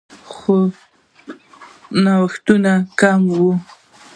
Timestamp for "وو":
3.35-3.51